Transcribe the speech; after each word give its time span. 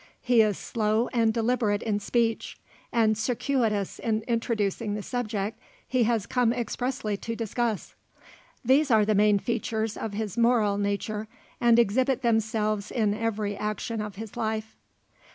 He 0.23 0.41
is 0.41 0.57
slow 0.57 1.09
and 1.13 1.31
deliberate 1.31 1.83
in 1.83 1.99
speech, 1.99 2.57
and 2.91 3.15
circuitous 3.15 3.99
in 3.99 4.23
introducing 4.27 4.95
the 4.95 5.03
subject 5.03 5.59
he 5.87 6.05
has 6.05 6.25
come 6.25 6.51
expressly 6.51 7.15
to 7.17 7.35
discuss. 7.35 7.93
These 8.65 8.89
are 8.89 9.05
the 9.05 9.13
main 9.13 9.37
features 9.37 9.95
of 9.95 10.13
his 10.13 10.39
moral 10.39 10.79
nature, 10.79 11.27
and 11.59 11.77
exhibit 11.77 12.23
themselves 12.23 12.89
in 12.89 13.13
every 13.13 13.55
action 13.55 14.01
of 14.01 14.15
his 14.15 14.35
life. 14.35 14.75